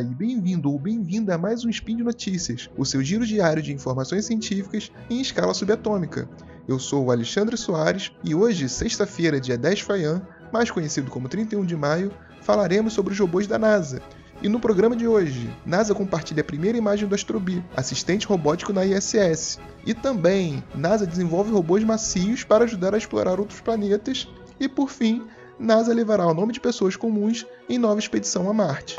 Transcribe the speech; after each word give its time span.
e 0.00 0.14
bem-vindo 0.14 0.70
ou 0.70 0.78
bem-vinda 0.78 1.34
a 1.34 1.38
mais 1.38 1.64
um 1.64 1.70
Spin 1.70 1.96
de 1.96 2.02
Notícias, 2.02 2.68
o 2.76 2.84
seu 2.84 3.02
giro 3.02 3.24
diário 3.24 3.62
de 3.62 3.72
informações 3.72 4.26
científicas 4.26 4.92
em 5.08 5.20
escala 5.20 5.54
subatômica. 5.54 6.28
Eu 6.68 6.78
sou 6.78 7.06
o 7.06 7.10
Alexandre 7.10 7.56
Soares 7.56 8.12
e 8.22 8.34
hoje, 8.34 8.68
sexta-feira, 8.68 9.40
dia 9.40 9.56
10 9.56 9.80
Faian, 9.80 10.20
mais 10.52 10.70
conhecido 10.70 11.10
como 11.10 11.28
31 11.28 11.64
de 11.64 11.74
maio, 11.76 12.12
falaremos 12.42 12.92
sobre 12.92 13.14
os 13.14 13.18
robôs 13.18 13.46
da 13.46 13.58
NASA. 13.58 14.02
E 14.42 14.48
no 14.48 14.60
programa 14.60 14.94
de 14.94 15.08
hoje, 15.08 15.50
NASA 15.64 15.94
compartilha 15.94 16.42
a 16.42 16.44
primeira 16.44 16.76
imagem 16.76 17.08
do 17.08 17.14
Astrobi, 17.14 17.64
assistente 17.74 18.26
robótico 18.26 18.72
na 18.72 18.84
ISS. 18.84 19.58
E 19.86 19.94
também, 19.94 20.62
NASA 20.74 21.06
desenvolve 21.06 21.50
robôs 21.50 21.82
macios 21.82 22.44
para 22.44 22.64
ajudar 22.64 22.94
a 22.94 22.98
explorar 22.98 23.40
outros 23.40 23.60
planetas. 23.60 24.28
E 24.60 24.68
por 24.68 24.90
fim, 24.90 25.22
NASA 25.58 25.94
levará 25.94 26.26
o 26.26 26.34
nome 26.34 26.52
de 26.52 26.60
pessoas 26.60 26.96
comuns 26.96 27.46
em 27.66 27.78
nova 27.78 27.98
expedição 27.98 28.50
a 28.50 28.52
Marte. 28.52 28.94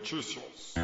Notícias. 0.00 0.74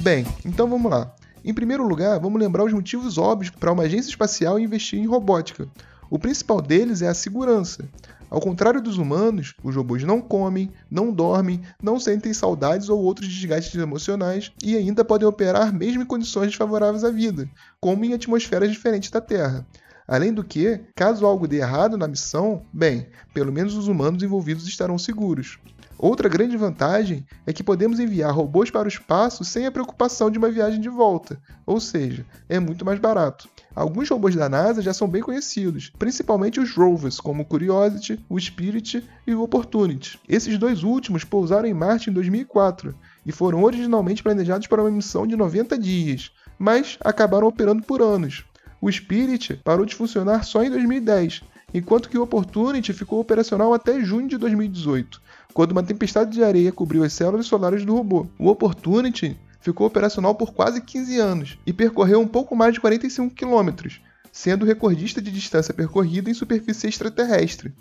Bem, 0.00 0.26
então 0.44 0.68
vamos 0.68 0.90
lá. 0.90 1.14
Em 1.44 1.54
primeiro 1.54 1.86
lugar, 1.86 2.18
vamos 2.18 2.40
lembrar 2.40 2.64
os 2.64 2.72
motivos 2.72 3.18
óbvios 3.18 3.50
para 3.50 3.70
uma 3.70 3.84
agência 3.84 4.10
espacial 4.10 4.58
investir 4.58 4.98
em 4.98 5.06
robótica. 5.06 5.68
O 6.10 6.18
principal 6.18 6.60
deles 6.60 7.02
é 7.02 7.08
a 7.08 7.14
segurança. 7.14 7.88
Ao 8.28 8.40
contrário 8.40 8.82
dos 8.82 8.98
humanos, 8.98 9.54
os 9.62 9.76
robôs 9.76 10.02
não 10.02 10.20
comem, 10.20 10.72
não 10.90 11.12
dormem, 11.12 11.62
não 11.80 12.00
sentem 12.00 12.34
saudades 12.34 12.88
ou 12.88 13.00
outros 13.00 13.28
desgastes 13.28 13.80
emocionais 13.80 14.50
e 14.60 14.76
ainda 14.76 15.04
podem 15.04 15.28
operar 15.28 15.72
mesmo 15.72 16.02
em 16.02 16.06
condições 16.06 16.48
desfavoráveis 16.48 17.04
à 17.04 17.10
vida, 17.10 17.48
como 17.80 18.04
em 18.04 18.12
atmosferas 18.12 18.72
diferentes 18.72 19.10
da 19.10 19.20
Terra. 19.20 19.64
Além 20.10 20.32
do 20.32 20.42
que, 20.42 20.80
caso 20.96 21.24
algo 21.24 21.46
dê 21.46 21.58
errado 21.58 21.96
na 21.96 22.08
missão, 22.08 22.62
bem, 22.72 23.06
pelo 23.32 23.52
menos 23.52 23.76
os 23.76 23.86
humanos 23.86 24.20
envolvidos 24.24 24.66
estarão 24.66 24.98
seguros. 24.98 25.60
Outra 25.96 26.28
grande 26.28 26.56
vantagem 26.56 27.24
é 27.46 27.52
que 27.52 27.62
podemos 27.62 28.00
enviar 28.00 28.34
robôs 28.34 28.72
para 28.72 28.86
o 28.86 28.88
espaço 28.88 29.44
sem 29.44 29.66
a 29.66 29.70
preocupação 29.70 30.28
de 30.28 30.36
uma 30.36 30.50
viagem 30.50 30.80
de 30.80 30.88
volta, 30.88 31.40
ou 31.64 31.78
seja, 31.78 32.26
é 32.48 32.58
muito 32.58 32.84
mais 32.84 32.98
barato. 32.98 33.48
Alguns 33.72 34.08
robôs 34.08 34.34
da 34.34 34.48
NASA 34.48 34.82
já 34.82 34.92
são 34.92 35.06
bem 35.06 35.22
conhecidos, 35.22 35.92
principalmente 35.96 36.58
os 36.58 36.74
rovers, 36.74 37.20
como 37.20 37.44
o 37.44 37.46
Curiosity, 37.46 38.18
o 38.28 38.40
Spirit 38.40 39.08
e 39.24 39.32
o 39.32 39.42
Opportunity. 39.42 40.18
Esses 40.28 40.58
dois 40.58 40.82
últimos 40.82 41.22
pousaram 41.22 41.68
em 41.68 41.74
Marte 41.74 42.10
em 42.10 42.12
2004 42.12 42.96
e 43.24 43.30
foram 43.30 43.62
originalmente 43.62 44.24
planejados 44.24 44.66
para 44.66 44.82
uma 44.82 44.90
missão 44.90 45.24
de 45.24 45.36
90 45.36 45.78
dias, 45.78 46.32
mas 46.58 46.98
acabaram 47.00 47.46
operando 47.46 47.84
por 47.84 48.02
anos. 48.02 48.44
O 48.80 48.90
Spirit 48.90 49.60
parou 49.62 49.84
de 49.84 49.94
funcionar 49.94 50.44
só 50.44 50.62
em 50.64 50.70
2010, 50.70 51.42
enquanto 51.74 52.08
que 52.08 52.16
o 52.16 52.22
Opportunity 52.22 52.92
ficou 52.92 53.20
operacional 53.20 53.74
até 53.74 54.00
junho 54.00 54.26
de 54.26 54.38
2018, 54.38 55.20
quando 55.52 55.72
uma 55.72 55.82
tempestade 55.82 56.30
de 56.30 56.42
areia 56.42 56.72
cobriu 56.72 57.04
as 57.04 57.12
células 57.12 57.46
solares 57.46 57.84
do 57.84 57.94
robô. 57.94 58.26
O 58.38 58.48
Opportunity 58.48 59.38
ficou 59.60 59.86
operacional 59.86 60.34
por 60.34 60.54
quase 60.54 60.80
15 60.80 61.18
anos 61.18 61.58
e 61.66 61.72
percorreu 61.72 62.20
um 62.20 62.26
pouco 62.26 62.56
mais 62.56 62.72
de 62.72 62.80
45 62.80 63.34
quilômetros, 63.34 64.00
sendo 64.32 64.64
recordista 64.64 65.20
de 65.20 65.30
distância 65.30 65.74
percorrida 65.74 66.30
em 66.30 66.34
superfície 66.34 66.86
extraterrestre. 66.86 67.74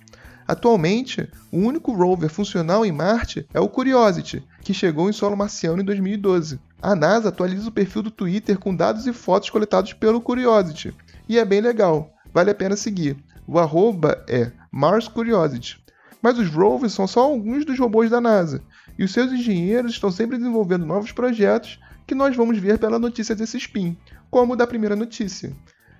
Atualmente, 0.46 1.30
o 1.52 1.60
único 1.60 1.94
rover 1.94 2.30
funcional 2.30 2.86
em 2.86 2.92
Marte 2.92 3.48
é 3.54 3.60
o 3.60 3.70
Curiosity, 3.70 4.44
que 4.64 4.74
chegou 4.74 5.10
em 5.10 5.14
solo 5.14 5.38
marciano 5.38 5.82
em 5.82 5.86
2012. 5.86 6.60
A 6.82 6.96
NASA 6.96 7.28
atualiza 7.28 7.68
o 7.68 7.74
perfil 7.74 8.02
do 8.02 8.12
Twitter 8.12 8.58
com 8.58 8.74
dados 8.74 9.06
e 9.06 9.12
fotos 9.12 9.50
coletados 9.50 9.92
pelo 9.92 10.22
Curiosity, 10.22 10.96
e 11.28 11.38
é 11.38 11.44
bem 11.44 11.60
legal, 11.60 12.14
vale 12.34 12.52
a 12.52 12.56
pena 12.56 12.78
seguir. 12.78 13.18
O 13.46 13.60
arroba 13.60 14.24
é 14.30 14.52
Mars 14.72 15.08
Curiosity. 15.10 15.84
Mas 16.22 16.40
os 16.40 16.50
rovers 16.50 16.94
são 16.94 17.06
só 17.06 17.22
alguns 17.22 17.66
dos 17.66 17.78
robôs 17.78 18.10
da 18.10 18.22
NASA, 18.22 18.64
e 18.98 19.04
os 19.04 19.12
seus 19.12 19.32
engenheiros 19.32 19.92
estão 19.92 20.10
sempre 20.10 20.38
desenvolvendo 20.38 20.86
novos 20.86 21.12
projetos 21.12 21.80
que 22.08 22.16
nós 22.16 22.36
vamos 22.36 22.58
ver 22.58 22.80
pela 22.80 22.98
notícia 22.98 23.36
desse 23.36 23.58
spin, 23.58 23.98
como 24.32 24.54
o 24.54 24.56
da 24.56 24.66
primeira 24.66 24.96
notícia. 24.96 25.54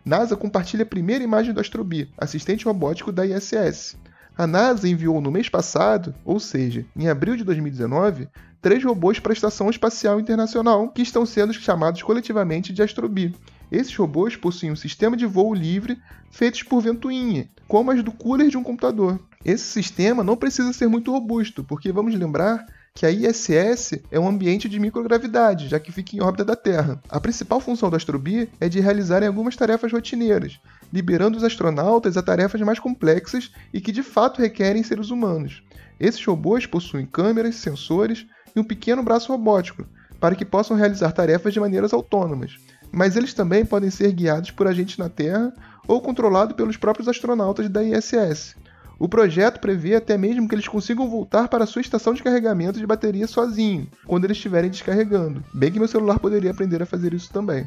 NASA 0.06 0.38
compartilha 0.38 0.84
a 0.84 0.88
primeira 0.88 1.24
imagem 1.24 1.54
do 1.54 1.60
Astrobi, 1.60 2.10
assistente 2.18 2.66
robótico 2.66 3.12
da 3.12 3.26
ISS. 3.26 3.98
A 4.40 4.48
NASA 4.48 4.88
enviou 4.88 5.20
no 5.20 5.30
mês 5.30 5.50
passado, 5.50 6.16
ou 6.24 6.40
seja, 6.40 6.86
em 6.96 7.10
abril 7.10 7.36
de 7.36 7.44
2019, 7.44 8.30
três 8.62 8.82
robôs 8.82 9.20
para 9.20 9.34
a 9.34 9.36
Estação 9.36 9.70
Espacial 9.70 10.18
Internacional, 10.18 10.88
que 10.88 11.02
estão 11.02 11.26
sendo 11.26 11.52
chamados 11.52 12.02
coletivamente 12.04 12.72
de 12.72 12.82
Astrobi. 12.82 13.36
Esses 13.70 13.94
robôs 13.94 14.38
possuem 14.38 14.72
um 14.72 14.78
sistema 14.78 15.18
de 15.18 15.26
voo 15.26 15.54
livre 15.54 16.02
feitos 16.32 16.64
por 16.64 16.80
ventoinha, 16.80 17.50
como 17.68 17.92
as 17.92 18.02
do 18.02 18.14
cooler 18.14 18.48
de 18.48 18.58
um 18.58 18.64
computador. 18.64 19.20
Esse 19.44 19.66
sistema 19.66 20.24
não 20.24 20.38
precisa 20.38 20.72
ser 20.72 20.88
muito 20.88 21.12
robusto, 21.12 21.62
porque 21.62 21.92
vamos 21.92 22.16
lembrar 22.16 22.66
que 22.96 23.06
a 23.06 23.12
ISS 23.12 24.00
é 24.10 24.18
um 24.18 24.28
ambiente 24.30 24.70
de 24.70 24.80
microgravidade, 24.80 25.68
já 25.68 25.82
que 25.82 25.92
fica 25.92 26.16
em 26.16 26.22
órbita 26.22 26.46
da 26.46 26.56
Terra. 26.56 27.02
A 27.10 27.20
principal 27.20 27.60
função 27.60 27.90
do 27.90 27.98
Astrobi 27.98 28.50
é 28.58 28.70
de 28.70 28.80
realizarem 28.80 29.28
algumas 29.28 29.58
tarefas 29.58 29.92
rotineiras, 29.92 30.62
liberando 30.92 31.38
os 31.38 31.44
astronautas 31.44 32.18
a 32.18 32.22
tarefas 32.22 32.62
mais 32.62 32.80
complexas 32.80 33.52
e 33.74 33.80
que 33.80 33.92
de 33.92 34.04
fato 34.04 34.42
requerem 34.42 34.84
seres 34.84 35.10
humanos. 35.10 35.64
Esses 36.00 36.24
robôs 36.26 36.66
possuem 36.66 37.06
câmeras, 37.06 37.56
sensores 37.56 38.26
e 38.56 38.60
um 38.60 38.64
pequeno 38.64 39.04
braço 39.04 39.32
robótico, 39.32 39.86
para 40.20 40.36
que 40.36 40.46
possam 40.46 40.76
realizar 40.76 41.12
tarefas 41.12 41.54
de 41.54 41.60
maneiras 41.60 41.94
autônomas. 41.94 42.58
Mas 42.92 43.16
eles 43.16 43.34
também 43.34 43.66
podem 43.66 43.90
ser 43.90 44.12
guiados 44.12 44.52
por 44.52 44.68
agentes 44.68 44.98
na 44.98 45.10
Terra 45.10 45.54
ou 45.88 46.02
controlados 46.02 46.56
pelos 46.56 46.78
próprios 46.78 47.08
astronautas 47.08 47.70
da 47.70 47.84
ISS. 47.84 48.56
O 48.98 49.08
projeto 49.08 49.62
prevê 49.62 49.96
até 49.96 50.18
mesmo 50.18 50.48
que 50.48 50.54
eles 50.54 50.68
consigam 50.68 51.10
voltar 51.10 51.48
para 51.48 51.66
sua 51.66 51.82
estação 51.82 52.14
de 52.14 52.22
carregamento 52.22 52.80
de 52.80 52.86
bateria 52.86 53.28
sozinho, 53.28 53.88
quando 54.06 54.26
eles 54.26 54.36
estiverem 54.36 54.70
descarregando. 54.70 55.44
Bem 55.54 55.72
que 55.72 55.80
meu 55.80 55.88
celular 55.88 56.20
poderia 56.20 56.52
aprender 56.52 56.84
a 56.84 56.86
fazer 56.86 57.14
isso 57.14 57.32
também. 57.32 57.66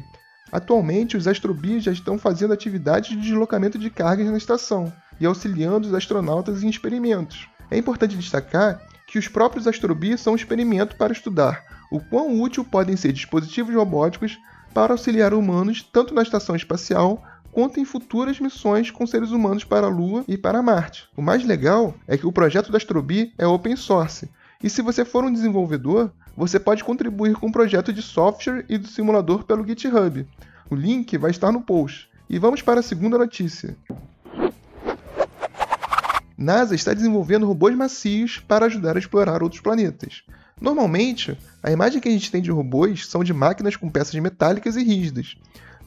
Atualmente, 0.51 1.17
os 1.17 1.27
astrobias 1.27 1.83
já 1.83 1.91
estão 1.91 2.17
fazendo 2.17 2.53
atividades 2.53 3.09
de 3.09 3.21
deslocamento 3.21 3.77
de 3.77 3.89
cargas 3.89 4.27
na 4.27 4.37
estação 4.37 4.91
e 5.19 5.25
auxiliando 5.25 5.87
os 5.87 5.93
astronautas 5.93 6.63
em 6.63 6.69
experimentos. 6.69 7.47
É 7.71 7.77
importante 7.77 8.15
destacar 8.15 8.81
que 9.07 9.17
os 9.17 9.27
próprios 9.27 9.67
astrobias 9.67 10.21
são 10.21 10.33
um 10.33 10.35
experimento 10.35 10.95
para 10.95 11.13
estudar 11.13 11.63
o 11.93 11.99
quão 11.99 12.41
útil 12.41 12.65
podem 12.65 12.97
ser 12.97 13.13
dispositivos 13.13 13.75
robóticos 13.75 14.39
para 14.73 14.93
auxiliar 14.93 15.31
humanos 15.31 15.87
tanto 15.93 16.11
na 16.11 16.23
estação 16.23 16.55
espacial 16.55 17.23
quanto 17.51 17.79
em 17.79 17.85
futuras 17.85 18.39
missões 18.39 18.89
com 18.89 19.05
seres 19.05 19.29
humanos 19.29 19.63
para 19.63 19.85
a 19.85 19.89
Lua 19.89 20.25
e 20.27 20.35
para 20.35 20.63
Marte. 20.63 21.07
O 21.15 21.21
mais 21.21 21.45
legal 21.45 21.93
é 22.07 22.17
que 22.17 22.25
o 22.25 22.31
projeto 22.31 22.71
da 22.71 22.77
Astrobi 22.77 23.31
é 23.37 23.45
open 23.45 23.75
source, 23.75 24.27
e 24.63 24.69
se 24.69 24.81
você 24.81 25.03
for 25.03 25.25
um 25.25 25.31
desenvolvedor, 25.31 26.09
você 26.37 26.57
pode 26.57 26.85
contribuir 26.85 27.35
com 27.35 27.47
o 27.47 27.51
projeto 27.51 27.91
de 27.91 28.01
software 28.01 28.65
e 28.69 28.77
do 28.77 28.87
simulador 28.87 29.43
pelo 29.43 29.67
GitHub. 29.67 30.25
O 30.69 30.75
link 30.75 31.17
vai 31.17 31.31
estar 31.31 31.51
no 31.51 31.61
post. 31.61 32.09
E 32.29 32.39
vamos 32.39 32.61
para 32.61 32.79
a 32.79 32.83
segunda 32.83 33.17
notícia. 33.17 33.75
NASA 36.37 36.73
está 36.73 36.93
desenvolvendo 36.93 37.45
robôs 37.45 37.75
macios 37.75 38.39
para 38.39 38.65
ajudar 38.65 38.95
a 38.95 38.99
explorar 38.99 39.43
outros 39.43 39.61
planetas. 39.61 40.23
Normalmente, 40.59 41.37
a 41.61 41.69
imagem 41.69 41.99
que 41.99 42.07
a 42.07 42.11
gente 42.11 42.31
tem 42.31 42.41
de 42.41 42.49
robôs 42.49 43.05
são 43.05 43.21
de 43.21 43.33
máquinas 43.33 43.75
com 43.75 43.89
peças 43.89 44.15
metálicas 44.15 44.77
e 44.77 44.83
rígidas. 44.83 45.35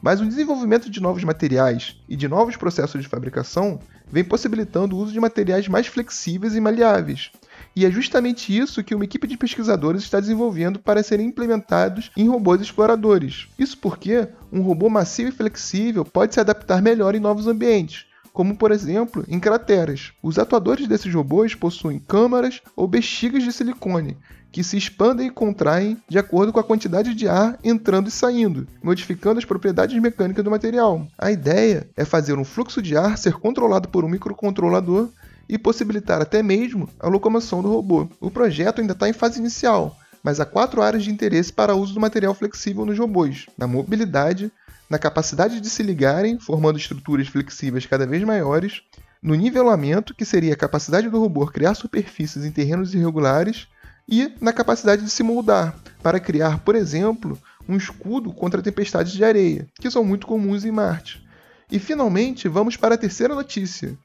Mas 0.02 0.20
o 0.20 0.26
desenvolvimento 0.26 0.90
de 0.90 1.00
novos 1.00 1.24
materiais 1.24 1.96
e 2.06 2.14
de 2.14 2.28
novos 2.28 2.56
processos 2.56 3.00
de 3.00 3.08
fabricação 3.08 3.80
vem 4.06 4.22
possibilitando 4.22 4.94
o 4.94 4.98
uso 4.98 5.12
de 5.12 5.18
materiais 5.18 5.66
mais 5.66 5.86
flexíveis 5.86 6.54
e 6.54 6.60
maleáveis. 6.60 7.32
E 7.76 7.84
é 7.84 7.90
justamente 7.90 8.56
isso 8.56 8.82
que 8.82 8.94
uma 8.94 9.04
equipe 9.04 9.26
de 9.26 9.36
pesquisadores 9.36 10.02
está 10.02 10.18
desenvolvendo 10.18 10.78
para 10.78 11.02
serem 11.02 11.26
implementados 11.26 12.10
em 12.16 12.26
robôs 12.26 12.58
exploradores. 12.62 13.48
Isso 13.58 13.76
porque 13.76 14.26
um 14.50 14.62
robô 14.62 14.88
macio 14.88 15.28
e 15.28 15.32
flexível 15.32 16.02
pode 16.02 16.32
se 16.32 16.40
adaptar 16.40 16.80
melhor 16.80 17.14
em 17.14 17.20
novos 17.20 17.46
ambientes, 17.46 18.06
como 18.32 18.56
por 18.56 18.70
exemplo 18.70 19.22
em 19.28 19.38
crateras. 19.38 20.12
Os 20.22 20.38
atuadores 20.38 20.88
desses 20.88 21.12
robôs 21.12 21.54
possuem 21.54 21.98
câmaras 21.98 22.62
ou 22.74 22.88
bexigas 22.88 23.42
de 23.42 23.52
silicone, 23.52 24.16
que 24.50 24.64
se 24.64 24.78
expandem 24.78 25.26
e 25.26 25.30
contraem 25.30 25.98
de 26.08 26.18
acordo 26.18 26.54
com 26.54 26.58
a 26.58 26.64
quantidade 26.64 27.14
de 27.14 27.28
ar 27.28 27.58
entrando 27.62 28.08
e 28.08 28.10
saindo, 28.10 28.66
modificando 28.82 29.38
as 29.38 29.44
propriedades 29.44 30.00
mecânicas 30.00 30.42
do 30.42 30.50
material. 30.50 31.06
A 31.18 31.30
ideia 31.30 31.90
é 31.94 32.06
fazer 32.06 32.38
um 32.38 32.44
fluxo 32.44 32.80
de 32.80 32.96
ar 32.96 33.18
ser 33.18 33.34
controlado 33.34 33.90
por 33.90 34.02
um 34.02 34.08
microcontrolador 34.08 35.10
e 35.48 35.58
possibilitar 35.58 36.20
até 36.20 36.42
mesmo 36.42 36.88
a 36.98 37.08
locomoção 37.08 37.62
do 37.62 37.70
robô. 37.70 38.08
O 38.20 38.30
projeto 38.30 38.80
ainda 38.80 38.92
está 38.92 39.08
em 39.08 39.12
fase 39.12 39.38
inicial, 39.38 39.96
mas 40.22 40.40
há 40.40 40.44
quatro 40.44 40.82
áreas 40.82 41.04
de 41.04 41.10
interesse 41.10 41.52
para 41.52 41.74
uso 41.74 41.94
do 41.94 42.00
material 42.00 42.34
flexível 42.34 42.84
nos 42.84 42.98
robôs: 42.98 43.46
na 43.56 43.66
mobilidade, 43.66 44.50
na 44.88 44.98
capacidade 44.98 45.60
de 45.60 45.70
se 45.70 45.82
ligarem, 45.82 46.38
formando 46.38 46.78
estruturas 46.78 47.28
flexíveis 47.28 47.86
cada 47.86 48.06
vez 48.06 48.22
maiores, 48.22 48.82
no 49.22 49.34
nivelamento, 49.34 50.14
que 50.14 50.24
seria 50.24 50.54
a 50.54 50.56
capacidade 50.56 51.08
do 51.08 51.20
robô 51.20 51.46
criar 51.46 51.74
superfícies 51.74 52.44
em 52.44 52.50
terrenos 52.50 52.94
irregulares, 52.94 53.68
e 54.08 54.32
na 54.40 54.52
capacidade 54.52 55.02
de 55.02 55.10
se 55.10 55.22
moldar, 55.22 55.76
para 56.02 56.20
criar, 56.20 56.60
por 56.60 56.76
exemplo, 56.76 57.38
um 57.68 57.76
escudo 57.76 58.32
contra 58.32 58.62
tempestades 58.62 59.12
de 59.12 59.24
areia, 59.24 59.66
que 59.80 59.90
são 59.90 60.04
muito 60.04 60.26
comuns 60.26 60.64
em 60.64 60.70
Marte. 60.70 61.26
E 61.70 61.80
finalmente, 61.80 62.48
vamos 62.48 62.76
para 62.76 62.94
a 62.94 62.98
terceira 62.98 63.34
notícia. 63.34 63.98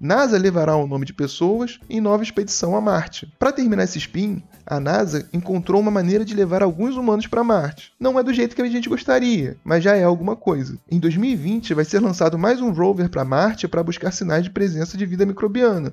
NASA 0.00 0.38
levará 0.38 0.76
o 0.76 0.86
nome 0.86 1.04
de 1.04 1.12
pessoas 1.12 1.80
em 1.90 2.00
nova 2.00 2.22
expedição 2.22 2.76
a 2.76 2.80
Marte. 2.80 3.26
Para 3.36 3.50
terminar 3.50 3.82
esse 3.82 3.98
spin, 3.98 4.40
a 4.64 4.78
NASA 4.78 5.28
encontrou 5.32 5.80
uma 5.80 5.90
maneira 5.90 6.24
de 6.24 6.36
levar 6.36 6.62
alguns 6.62 6.96
humanos 6.96 7.26
para 7.26 7.42
Marte. 7.42 7.92
Não 7.98 8.16
é 8.16 8.22
do 8.22 8.32
jeito 8.32 8.54
que 8.54 8.62
a 8.62 8.68
gente 8.68 8.88
gostaria, 8.88 9.56
mas 9.64 9.82
já 9.82 9.96
é 9.96 10.04
alguma 10.04 10.36
coisa. 10.36 10.78
Em 10.88 11.00
2020 11.00 11.74
vai 11.74 11.84
ser 11.84 11.98
lançado 11.98 12.38
mais 12.38 12.60
um 12.60 12.70
rover 12.70 13.08
para 13.08 13.24
Marte 13.24 13.66
para 13.66 13.82
buscar 13.82 14.12
sinais 14.12 14.44
de 14.44 14.50
presença 14.50 14.96
de 14.96 15.04
vida 15.04 15.26
microbiana. 15.26 15.92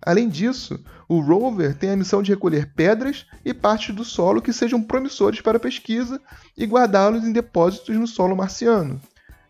Além 0.00 0.28
disso, 0.28 0.80
o 1.06 1.20
rover 1.20 1.74
tem 1.74 1.90
a 1.90 1.96
missão 1.96 2.22
de 2.22 2.30
recolher 2.30 2.72
pedras 2.74 3.26
e 3.44 3.52
partes 3.52 3.94
do 3.94 4.04
solo 4.04 4.40
que 4.40 4.54
sejam 4.54 4.82
promissores 4.82 5.42
para 5.42 5.60
pesquisa 5.60 6.18
e 6.56 6.64
guardá-los 6.64 7.24
em 7.24 7.32
depósitos 7.32 7.94
no 7.94 8.06
solo 8.06 8.34
marciano. 8.34 9.00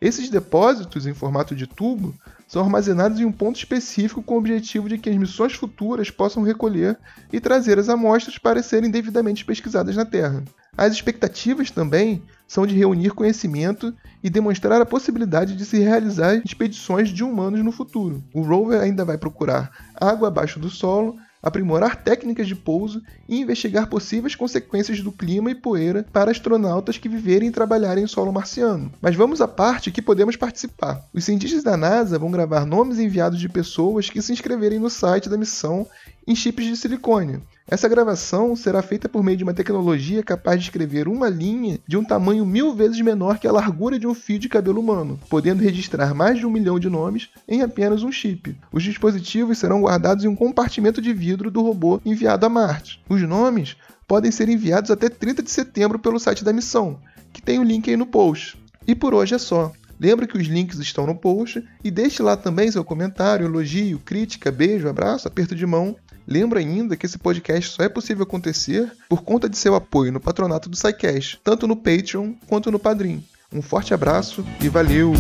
Esses 0.01 0.29
depósitos, 0.29 1.07
em 1.07 1.15
formato 1.15 1.55
de 1.55 1.67
tubo, 1.67 2.15
são 2.47 2.63
armazenados 2.63 3.21
em 3.21 3.25
um 3.25 3.33
ponto 3.33 3.57
específico 3.57 4.23
com 4.23 4.35
o 4.35 4.39
objetivo 4.39 4.89
de 4.89 4.99
que 4.99 5.11
as 5.11 5.17
missões 5.17 5.55
futuras 5.55 6.11
possam 6.11 6.43
recolher 6.43 6.99
e 7.33 7.41
trazer 7.41 7.79
as 7.79 7.89
amostras 7.89 8.39
para 8.39 8.63
serem 8.63 8.91
devidamente 8.91 9.45
pesquisadas 9.45 9.97
na 9.97 10.05
Terra. 10.05 10.45
As 10.77 10.93
expectativas 10.93 11.71
também 11.71 12.23
são 12.47 12.67
de 12.67 12.77
reunir 12.77 13.11
conhecimento 13.11 13.95
e 14.23 14.29
demonstrar 14.29 14.81
a 14.81 14.87
possibilidade 14.87 15.57
de 15.57 15.65
se 15.65 15.79
realizar 15.79 16.43
expedições 16.45 17.11
de 17.11 17.23
humanos 17.23 17.63
no 17.63 17.71
futuro. 17.73 18.23
O 18.35 18.43
rover 18.43 18.81
ainda 18.81 19.05
vai 19.05 19.17
procurar 19.17 19.71
água 19.95 20.29
abaixo 20.29 20.59
do 20.59 20.69
solo 20.69 21.17
aprimorar 21.45 22.03
técnicas 22.03 22.49
de 22.49 22.57
pouso 22.57 23.03
e 23.29 23.39
investigar 23.39 23.87
possíveis 23.87 24.35
consequências 24.35 25.01
do 25.01 25.13
clima 25.13 25.51
e 25.51 25.55
poeira 25.55 26.07
para 26.11 26.31
astronautas 26.31 26.97
que 26.97 27.09
viverem 27.09 27.49
e 27.49 27.53
trabalharem 27.53 28.05
em 28.05 28.07
solo 28.07 28.33
marciano. 28.33 28.91
Mas 29.01 29.15
vamos 29.15 29.43
à 29.43 29.47
parte 29.47 29.93
que 29.93 30.01
podemos 30.01 30.37
participar. 30.37 31.05
Os 31.13 31.25
cientistas 31.25 31.63
da 31.63 31.77
NASA 31.77 32.19
vão 32.19 32.31
gravar 32.31 32.65
nomes 32.65 32.99
enviados 32.99 33.39
de 33.39 33.49
pessoas 33.49 34.09
que 34.09 34.23
se 34.23 34.33
inscreverem 34.33 34.79
no 34.79 34.89
site 34.89 35.29
da 35.29 35.37
missão 35.37 35.87
em 36.27 36.35
chips 36.35 36.65
de 36.65 36.77
silicone. 36.77 37.41
Essa 37.67 37.89
gravação 37.89 38.55
será 38.55 38.83
feita 38.83 39.09
por 39.09 39.23
meio 39.23 39.39
de 39.39 39.43
uma 39.43 39.55
tecnologia 39.55 40.23
capaz 40.23 40.61
de 40.61 40.67
escrever 40.67 41.09
uma 41.09 41.31
linha 41.31 41.79
de 41.87 41.97
um 41.97 42.05
tamanho 42.05 42.45
mil 42.45 42.75
vezes 42.75 43.01
menor 43.01 43.39
que 43.39 43.49
a 43.49 43.53
largura 43.53 43.99
de 43.99 44.07
um 44.07 44.15
fio 44.15 44.39
de 44.39 44.51
cabelo 44.51 44.81
humano, 44.81 45.19
podendo 45.31 45.63
registrar 45.63 46.15
mais 46.15 46.39
de 46.39 46.47
um 46.47 46.51
milhão 46.51 46.79
de 46.79 46.91
nomes 46.91 47.31
em 47.49 47.63
apenas 47.63 48.03
um 48.03 48.13
chip. 48.13 48.55
Os 48.71 48.83
dispositivos 48.83 49.57
serão 49.57 49.81
guardados 49.81 50.25
em 50.25 50.29
um 50.29 50.37
compartimento 50.37 51.01
de 51.01 51.15
vidro 51.15 51.51
do 51.51 51.63
robô 51.63 52.01
enviado 52.05 52.45
a 52.45 52.51
Marte. 52.51 53.03
Os 53.09 53.23
nomes 53.23 53.77
podem 54.07 54.31
ser 54.31 54.51
enviados 54.51 54.91
até 54.91 55.09
30 55.09 55.43
de 55.43 55.51
setembro 55.51 55.99
pelo 55.99 56.21
site 56.21 56.45
da 56.45 56.53
missão, 56.53 56.99
que 57.33 57.41
tem 57.41 57.59
o 57.59 57.65
link 57.65 57.89
aí 57.89 57.97
no 57.97 58.07
post. 58.07 58.59
E 58.87 58.95
por 58.95 59.15
hoje 59.15 59.35
é 59.35 59.39
só. 59.39 59.73
Lembre 59.99 60.27
que 60.27 60.37
os 60.37 60.47
links 60.47 60.79
estão 60.79 61.07
no 61.07 61.15
post 61.15 61.65
e 61.83 61.91
deixe 61.91 62.23
lá 62.23 62.37
também 62.37 62.71
seu 62.71 62.85
comentário, 62.85 63.47
elogio, 63.47 63.99
crítica, 64.01 64.51
beijo, 64.51 64.89
abraço, 64.89 65.29
aperto 65.29 65.55
de 65.55 65.65
mão 65.65 65.97
Lembro 66.27 66.59
ainda 66.59 66.97
que 66.97 67.07
esse 67.07 67.19
podcast 67.19 67.71
só 67.71 67.83
é 67.83 67.89
possível 67.89 68.23
acontecer 68.23 68.91
por 69.09 69.23
conta 69.23 69.49
de 69.49 69.59
seu 69.59 69.75
apoio 69.75 70.13
no 70.13 70.21
patronato 70.21 70.69
do 70.69 70.77
SciCast, 70.77 71.41
tanto 71.45 71.67
no 71.67 71.77
Patreon 71.77 72.33
quanto 72.47 72.71
no 72.71 72.79
Padrim. 72.79 73.23
Um 73.53 73.61
forte 73.61 73.93
abraço 73.93 74.45
e 74.61 74.69
valeu! 74.69 75.13